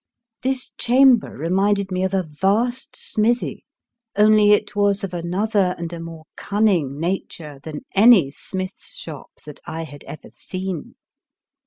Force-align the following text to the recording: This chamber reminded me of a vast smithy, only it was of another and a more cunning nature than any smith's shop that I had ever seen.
This 0.41 0.71
chamber 0.79 1.29
reminded 1.37 1.91
me 1.91 2.03
of 2.03 2.11
a 2.15 2.23
vast 2.23 2.95
smithy, 2.95 3.65
only 4.15 4.49
it 4.51 4.75
was 4.75 5.03
of 5.03 5.13
another 5.13 5.75
and 5.77 5.93
a 5.93 5.99
more 5.99 6.23
cunning 6.35 6.99
nature 6.99 7.59
than 7.61 7.81
any 7.93 8.31
smith's 8.31 8.95
shop 8.97 9.29
that 9.45 9.59
I 9.67 9.83
had 9.83 10.03
ever 10.05 10.31
seen. 10.31 10.95